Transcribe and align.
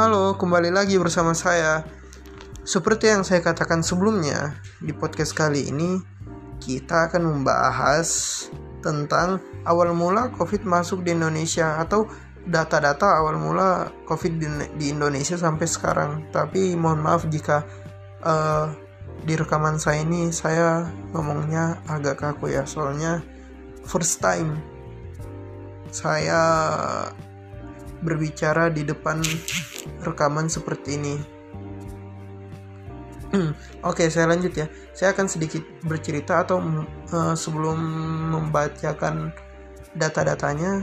Halo, 0.00 0.32
kembali 0.32 0.72
lagi 0.72 0.96
bersama 0.96 1.36
saya. 1.36 1.84
Seperti 2.64 3.12
yang 3.12 3.20
saya 3.20 3.44
katakan 3.44 3.84
sebelumnya, 3.84 4.56
di 4.80 4.96
podcast 4.96 5.36
kali 5.36 5.68
ini 5.68 6.00
kita 6.56 7.12
akan 7.12 7.20
membahas 7.28 8.08
tentang 8.80 9.44
awal 9.68 9.92
mula 9.92 10.32
COVID 10.40 10.64
masuk 10.64 11.04
di 11.04 11.12
Indonesia 11.12 11.76
atau 11.76 12.08
data-data 12.48 13.20
awal 13.20 13.36
mula 13.36 13.92
COVID 14.08 14.40
di, 14.80 14.88
Indonesia 14.88 15.36
sampai 15.36 15.68
sekarang. 15.68 16.32
Tapi 16.32 16.72
mohon 16.80 17.04
maaf 17.04 17.28
jika 17.28 17.68
uh, 18.24 18.72
di 19.28 19.36
rekaman 19.36 19.76
saya 19.76 20.00
ini 20.00 20.32
saya 20.32 20.88
ngomongnya 21.12 21.76
agak 21.92 22.24
kaku 22.24 22.56
ya, 22.56 22.64
soalnya 22.64 23.20
first 23.84 24.16
time 24.24 24.64
saya 25.92 26.40
berbicara 28.00 28.72
di 28.72 28.84
depan 28.84 29.20
rekaman 30.04 30.48
seperti 30.48 30.96
ini. 30.96 31.16
Oke, 33.86 34.04
okay, 34.04 34.08
saya 34.10 34.26
lanjut 34.26 34.50
ya. 34.52 34.66
Saya 34.90 35.14
akan 35.14 35.30
sedikit 35.30 35.62
bercerita 35.86 36.42
atau 36.42 36.58
uh, 37.14 37.34
sebelum 37.38 37.78
membacakan 38.34 39.30
data-datanya, 39.94 40.82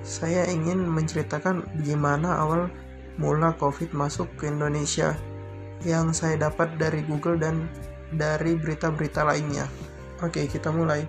saya 0.00 0.48
ingin 0.48 0.80
menceritakan 0.88 1.68
bagaimana 1.76 2.40
awal 2.40 2.72
mula 3.20 3.52
COVID 3.60 3.92
masuk 3.92 4.26
ke 4.40 4.48
Indonesia 4.48 5.12
yang 5.84 6.16
saya 6.16 6.40
dapat 6.40 6.80
dari 6.80 7.04
Google 7.04 7.36
dan 7.36 7.68
dari 8.16 8.56
berita-berita 8.56 9.28
lainnya. 9.28 9.68
Oke, 10.24 10.42
okay, 10.42 10.44
kita 10.48 10.72
mulai. 10.72 11.04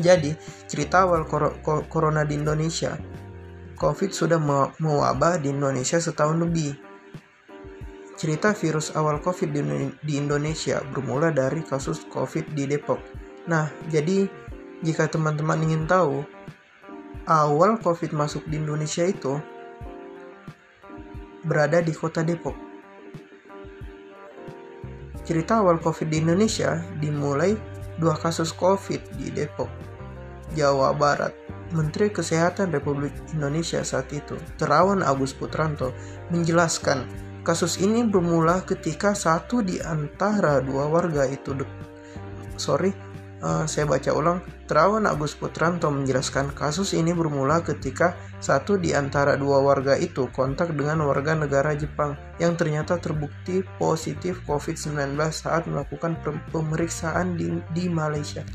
Jadi, 0.00 0.32
cerita 0.64 1.04
awal 1.04 1.28
kor 1.28 1.52
corona 1.92 2.24
di 2.24 2.40
Indonesia 2.40 2.96
COVID 3.82 4.14
sudah 4.14 4.38
mewabah 4.78 5.42
di 5.42 5.50
Indonesia 5.50 5.98
setahun 5.98 6.38
lebih. 6.38 6.78
Cerita 8.14 8.54
virus 8.54 8.94
awal 8.94 9.18
COVID 9.18 9.50
di 10.06 10.14
Indonesia 10.14 10.78
bermula 10.94 11.34
dari 11.34 11.66
kasus 11.66 12.06
COVID 12.06 12.54
di 12.54 12.70
Depok. 12.70 13.02
Nah, 13.50 13.66
jadi 13.90 14.30
jika 14.86 15.10
teman-teman 15.10 15.58
ingin 15.66 15.90
tahu 15.90 16.22
awal 17.26 17.82
COVID 17.82 18.14
masuk 18.14 18.46
di 18.46 18.62
Indonesia 18.62 19.02
itu 19.02 19.42
berada 21.42 21.82
di 21.82 21.90
kota 21.90 22.22
Depok. 22.22 22.54
Cerita 25.26 25.58
awal 25.58 25.82
COVID 25.82 26.06
di 26.06 26.22
Indonesia 26.22 26.78
dimulai 27.02 27.58
dua 27.98 28.14
kasus 28.14 28.54
COVID 28.54 29.18
di 29.18 29.34
Depok, 29.34 29.70
Jawa 30.54 30.92
Barat. 30.96 31.32
Menteri 31.72 32.12
Kesehatan 32.12 32.68
Republik 32.68 33.16
Indonesia 33.32 33.80
saat 33.80 34.12
itu, 34.12 34.36
Terawan 34.60 35.00
Agus 35.00 35.32
Putranto, 35.32 35.96
menjelaskan 36.28 37.08
kasus 37.42 37.80
ini 37.80 38.04
bermula 38.04 38.60
ketika 38.62 39.16
satu 39.16 39.64
di 39.64 39.80
antara 39.80 40.60
dua 40.60 40.86
warga 40.86 41.24
itu 41.26 41.56
sorry 42.60 42.92
uh, 43.42 43.66
saya 43.66 43.84
baca 43.84 44.10
ulang. 44.14 44.38
Terawan 44.70 45.04
Agus 45.04 45.34
Putranto 45.36 45.90
menjelaskan 45.90 46.54
kasus 46.54 46.94
ini 46.96 47.12
bermula 47.12 47.60
ketika 47.60 48.16
satu 48.38 48.78
di 48.78 48.94
antara 48.96 49.36
dua 49.36 49.60
warga 49.60 49.98
itu 49.98 50.30
kontak 50.32 50.72
dengan 50.72 51.04
warga 51.04 51.36
negara 51.36 51.76
Jepang 51.76 52.16
yang 52.38 52.56
ternyata 52.56 52.96
terbukti 52.96 53.66
positif 53.76 54.40
COVID-19 54.48 55.18
saat 55.28 55.68
melakukan 55.68 56.16
pemeriksaan 56.54 57.36
di, 57.36 57.60
di 57.74 57.90
Malaysia. 57.90 58.46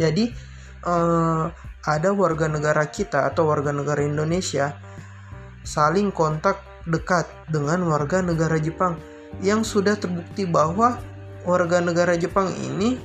Jadi 0.00 0.51
uh, 0.86 1.50
ada 1.82 2.10
warga 2.14 2.46
negara 2.46 2.86
kita 2.86 3.26
atau 3.26 3.50
warga 3.50 3.74
negara 3.74 4.06
Indonesia 4.06 4.74
saling 5.62 6.10
kontak 6.10 6.58
dekat 6.86 7.26
dengan 7.50 7.86
warga 7.86 8.22
negara 8.22 8.58
Jepang 8.58 8.98
yang 9.42 9.62
sudah 9.62 9.94
terbukti 9.94 10.46
bahwa 10.46 10.98
warga 11.46 11.78
negara 11.78 12.18
Jepang 12.18 12.50
ini 12.58 12.98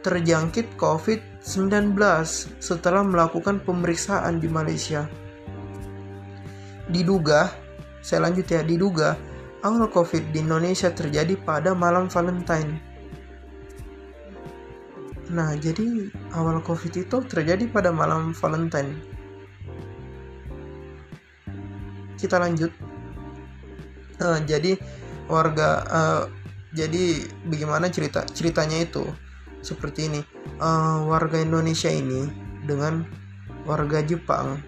terjangkit 0.00 0.80
COVID-19 0.80 1.92
setelah 2.56 3.04
melakukan 3.04 3.60
pemeriksaan 3.60 4.40
di 4.40 4.48
Malaysia. 4.48 5.04
Diduga, 6.88 7.52
saya 8.00 8.26
lanjut 8.26 8.48
ya, 8.48 8.64
diduga 8.64 9.14
awal 9.60 9.92
COVID 9.92 10.32
di 10.32 10.40
Indonesia 10.40 10.88
terjadi 10.88 11.36
pada 11.36 11.76
malam 11.76 12.08
Valentine 12.08 12.89
Nah, 15.30 15.54
jadi 15.54 16.10
awal 16.34 16.58
COVID 16.58 17.06
itu 17.06 17.16
terjadi 17.30 17.70
pada 17.70 17.94
malam 17.94 18.34
Valentine. 18.34 18.98
Kita 22.18 22.36
lanjut. 22.42 22.74
Uh, 24.20 24.42
jadi 24.44 24.76
warga, 25.30 25.86
uh, 25.88 26.22
jadi 26.76 27.24
bagaimana 27.48 27.88
cerita 27.88 28.26
ceritanya 28.26 28.82
itu 28.82 29.06
seperti 29.62 30.10
ini. 30.10 30.20
Uh, 30.58 31.06
warga 31.08 31.40
Indonesia 31.40 31.88
ini 31.88 32.28
dengan 32.66 33.06
warga 33.64 34.04
Jepang 34.04 34.60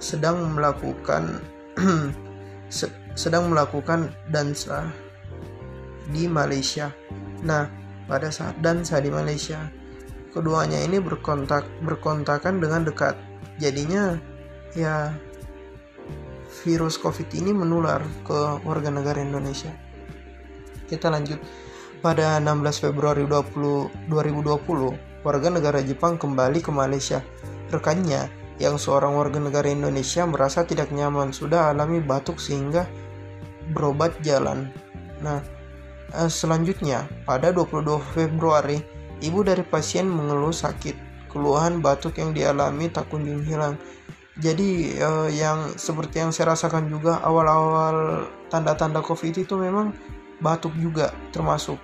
sedang 0.00 0.56
melakukan 0.56 1.44
sedang 3.22 3.52
melakukan 3.52 4.08
dansa 4.32 4.88
di 6.08 6.26
Malaysia. 6.26 6.90
Nah, 7.44 7.79
pada 8.10 8.34
saat 8.34 8.58
dan 8.58 8.82
saya 8.82 9.06
di 9.06 9.14
Malaysia. 9.14 9.70
Keduanya 10.34 10.82
ini 10.82 10.98
berkontak 10.98 11.62
berkontakan 11.86 12.58
dengan 12.58 12.82
dekat. 12.82 13.14
Jadinya 13.62 14.18
ya 14.74 15.14
virus 16.66 16.98
Covid 16.98 17.30
ini 17.30 17.54
menular 17.54 18.02
ke 18.26 18.58
warga 18.66 18.90
negara 18.90 19.22
Indonesia. 19.22 19.70
Kita 20.90 21.06
lanjut. 21.06 21.38
Pada 22.00 22.40
16 22.40 22.80
Februari 22.80 23.28
20, 23.28 24.08
2020, 24.08 25.20
warga 25.20 25.48
negara 25.52 25.84
Jepang 25.84 26.16
kembali 26.16 26.64
ke 26.64 26.72
Malaysia. 26.72 27.20
Rekannya 27.68 28.32
yang 28.56 28.80
seorang 28.80 29.12
warga 29.12 29.36
negara 29.36 29.68
Indonesia 29.68 30.24
merasa 30.24 30.64
tidak 30.64 30.88
nyaman 30.88 31.30
sudah 31.30 31.68
alami 31.70 32.00
batuk 32.00 32.40
sehingga 32.40 32.88
berobat 33.76 34.16
jalan. 34.24 34.72
Nah, 35.20 35.44
selanjutnya, 36.30 37.06
pada 37.22 37.54
22 37.54 38.02
Februari, 38.16 38.82
ibu 39.22 39.46
dari 39.46 39.62
pasien 39.62 40.08
mengeluh 40.10 40.54
sakit. 40.54 40.96
Keluhan 41.30 41.78
batuk 41.78 42.18
yang 42.18 42.34
dialami 42.34 42.90
tak 42.90 43.06
kunjung 43.06 43.46
hilang. 43.46 43.78
Jadi 44.40 44.98
uh, 44.98 45.28
yang 45.30 45.70
seperti 45.76 46.18
yang 46.24 46.32
saya 46.34 46.56
rasakan 46.56 46.88
juga 46.90 47.20
awal-awal 47.22 48.26
tanda-tanda 48.48 49.04
COVID 49.04 49.44
itu 49.46 49.54
memang 49.54 49.94
batuk 50.40 50.72
juga 50.80 51.12
termasuk. 51.30 51.76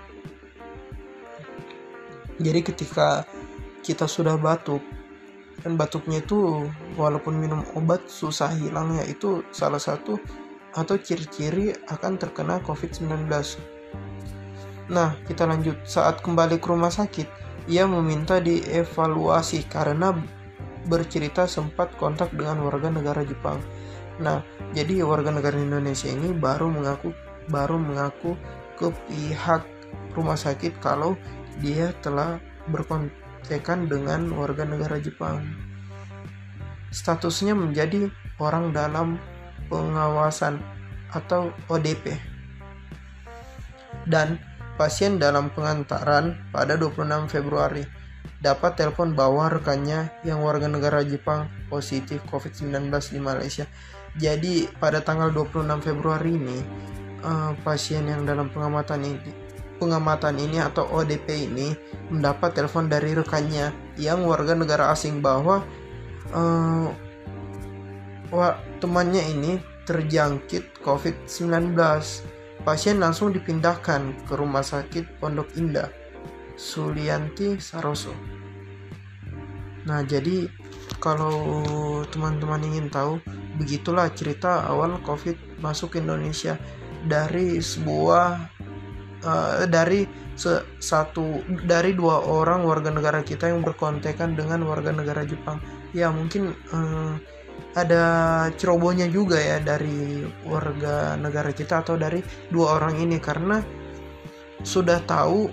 Jadi 2.41 2.60
ketika 2.64 3.28
kita 3.84 4.08
sudah 4.08 4.41
batuk 4.41 4.81
dan 5.62 5.78
batuknya 5.78 6.25
itu 6.25 6.66
walaupun 6.98 7.38
minum 7.38 7.62
obat 7.78 8.03
susah 8.08 8.50
hilang 8.56 8.97
ya 8.98 9.04
itu 9.06 9.44
salah 9.53 9.81
satu 9.81 10.19
atau 10.76 10.97
ciri-ciri 11.00 11.72
akan 11.88 12.20
terkena 12.20 12.60
COVID-19 12.64 13.28
Nah, 14.86 15.18
kita 15.26 15.46
lanjut. 15.46 15.82
Saat 15.82 16.22
kembali 16.22 16.62
ke 16.62 16.66
rumah 16.70 16.94
sakit, 16.94 17.26
ia 17.66 17.84
meminta 17.90 18.38
dievaluasi 18.38 19.66
karena 19.66 20.14
bercerita 20.86 21.50
sempat 21.50 21.90
kontak 21.98 22.30
dengan 22.30 22.62
warga 22.62 22.86
negara 22.90 23.26
Jepang. 23.26 23.58
Nah, 24.22 24.40
jadi 24.72 25.02
warga 25.02 25.34
negara 25.34 25.58
Indonesia 25.58 26.08
ini 26.08 26.30
baru 26.32 26.70
mengaku 26.70 27.10
baru 27.50 27.78
mengaku 27.78 28.34
ke 28.78 28.90
pihak 29.06 29.62
rumah 30.14 30.38
sakit 30.38 30.78
kalau 30.82 31.14
dia 31.58 31.90
telah 32.02 32.38
berkontekan 32.70 33.90
dengan 33.90 34.31
warga 34.34 34.62
negara 34.62 35.02
Jepang. 35.02 35.42
Statusnya 36.94 37.52
menjadi 37.52 38.08
orang 38.38 38.70
dalam 38.70 39.19
pengawasan 39.69 40.62
atau 41.12 41.50
ODP. 41.66 42.36
Dan 44.06 44.38
Pasien 44.76 45.17
dalam 45.17 45.49
pengantaran 45.56 46.37
pada 46.53 46.76
26 46.76 47.32
Februari 47.32 47.81
dapat 48.44 48.76
telepon 48.76 49.17
bahwa 49.17 49.49
rekannya 49.49 50.12
yang 50.20 50.44
warga 50.44 50.69
negara 50.69 51.00
Jepang 51.00 51.49
positif 51.73 52.20
COVID-19 52.29 52.93
di 52.93 53.20
Malaysia. 53.20 53.64
Jadi 54.20 54.69
pada 54.76 55.00
tanggal 55.00 55.32
26 55.32 55.81
Februari 55.81 56.37
ini 56.37 56.61
uh, 57.25 57.56
pasien 57.64 58.05
yang 58.05 58.29
dalam 58.29 58.53
pengamatan 58.53 59.17
ini 59.17 59.32
pengamatan 59.76 60.41
ini 60.41 60.61
atau 60.61 60.88
ODP 60.88 61.49
ini 61.52 61.73
mendapat 62.09 62.56
telepon 62.56 62.88
dari 62.88 63.12
rekannya 63.12 63.73
yang 64.00 64.25
warga 64.25 64.56
negara 64.56 64.93
asing 64.93 65.20
bahwa 65.20 65.64
uh, 66.32 66.88
temannya 68.81 69.25
ini 69.37 69.52
terjangkit 69.85 70.81
COVID-19 70.81 71.76
Pasien 72.66 72.98
langsung 72.98 73.30
dipindahkan 73.30 74.26
ke 74.26 74.34
Rumah 74.34 74.66
Sakit 74.66 75.22
Pondok 75.22 75.54
Indah, 75.54 75.86
Sulianti 76.58 77.62
Saroso. 77.62 78.10
Nah, 79.86 80.02
jadi 80.02 80.50
kalau 80.98 82.02
teman-teman 82.10 82.58
ingin 82.66 82.90
tahu 82.90 83.22
begitulah 83.54 84.10
cerita 84.10 84.66
awal 84.66 84.98
COVID 85.06 85.62
masuk 85.62 85.94
ke 85.94 86.02
Indonesia 86.02 86.58
dari 87.06 87.62
sebuah 87.62 88.50
uh, 89.22 89.62
dari 89.70 90.10
se 90.34 90.58
satu 90.82 91.46
dari 91.70 91.94
dua 91.94 92.18
orang 92.26 92.66
warga 92.66 92.90
negara 92.90 93.22
kita 93.22 93.46
yang 93.46 93.62
berkontekan 93.62 94.34
dengan 94.34 94.66
warga 94.66 94.90
negara 94.90 95.22
Jepang. 95.22 95.62
Ya 95.94 96.10
mungkin 96.10 96.50
uh, 96.74 97.14
ada 97.76 98.05
cerobohnya 98.56 99.05
juga 99.12 99.37
ya 99.37 99.61
dari 99.61 100.25
warga 100.49 101.14
negara 101.20 101.53
kita 101.53 101.85
atau 101.85 102.00
dari 102.00 102.25
dua 102.49 102.81
orang 102.81 102.97
ini 102.97 103.20
karena 103.20 103.61
sudah 104.64 105.05
tahu 105.05 105.53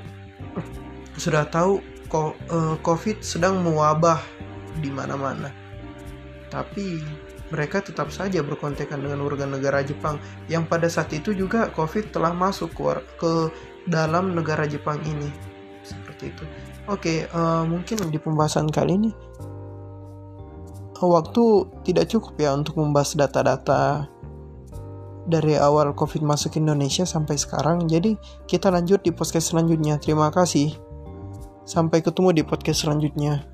sudah 1.19 1.43
tahu 1.51 1.83
eh, 2.09 2.75
COVID 2.79 3.19
sedang 3.19 3.59
mewabah 3.61 4.23
di 4.79 4.89
mana-mana. 4.89 5.51
Tapi 6.47 7.03
mereka 7.53 7.83
tetap 7.85 8.09
saja 8.09 8.41
berkontekan 8.41 9.03
dengan 9.03 9.21
warga 9.21 9.45
negara 9.45 9.85
Jepang 9.85 10.17
yang 10.49 10.65
pada 10.65 10.89
saat 10.89 11.13
itu 11.13 11.35
juga 11.37 11.69
COVID 11.75 12.09
telah 12.09 12.33
masuk 12.33 12.73
ke, 12.73 12.81
ke 13.21 13.31
dalam 13.85 14.33
negara 14.33 14.65
Jepang 14.65 14.97
ini. 15.05 15.29
Seperti 15.83 16.33
itu. 16.33 16.43
Oke, 16.89 17.29
uh, 17.29 17.67
mungkin 17.67 18.09
di 18.09 18.17
pembahasan 18.17 18.71
kali 18.71 18.95
ini 18.95 19.11
waktu 21.09 21.67
tidak 21.87 22.11
cukup 22.11 22.33
ya 22.39 22.51
untuk 22.55 22.79
membahas 22.79 23.15
data-data 23.15 24.07
dari 25.23 25.55
awal 25.55 25.95
COVID 25.95 26.23
masuk 26.23 26.59
Indonesia 26.59 27.07
sampai 27.07 27.39
sekarang. 27.39 27.87
Jadi 27.87 28.19
kita 28.47 28.67
lanjut 28.67 29.03
di 29.03 29.11
podcast 29.15 29.55
selanjutnya. 29.55 29.99
Terima 29.99 30.27
kasih. 30.31 30.75
Sampai 31.63 32.03
ketemu 32.03 32.35
di 32.35 32.43
podcast 32.43 32.83
selanjutnya. 32.83 33.52